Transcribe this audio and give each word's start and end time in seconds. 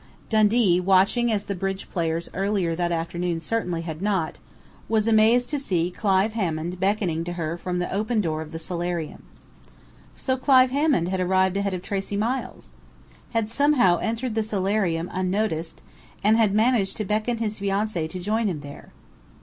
Dundee, 0.29 0.79
watching 0.79 1.31
as 1.31 1.43
the 1.43 1.53
bridge 1.53 1.87
players 1.91 2.27
earlier 2.33 2.73
that 2.75 2.91
afternoon 2.91 3.39
certainly 3.39 3.81
had 3.83 4.01
not, 4.01 4.39
was 4.89 5.07
amazed 5.07 5.47
to 5.51 5.59
see 5.59 5.91
Clive 5.91 6.33
Hammond 6.33 6.79
beckoning 6.79 7.23
to 7.23 7.33
her 7.33 7.55
from 7.55 7.77
the 7.77 7.93
open 7.93 8.19
door 8.19 8.41
of 8.41 8.51
the 8.51 8.57
solarium. 8.57 9.21
So 10.15 10.37
Clive 10.37 10.71
Hammond 10.71 11.09
had 11.09 11.19
arrived 11.19 11.55
ahead 11.55 11.75
of 11.75 11.83
Tracey 11.83 12.17
Miles! 12.17 12.73
Had 13.35 13.51
somehow 13.51 13.97
entered 13.97 14.33
the 14.33 14.41
solarium 14.41 15.07
unnoticed, 15.13 15.83
and 16.23 16.35
had 16.35 16.51
managed 16.51 16.97
to 16.97 17.05
beckon 17.05 17.37
his 17.37 17.59
fiancée 17.59 18.09
to 18.09 18.19
join 18.19 18.47
him 18.47 18.61
there! 18.61 18.89